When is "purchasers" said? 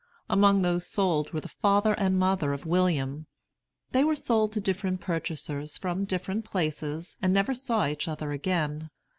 4.99-5.77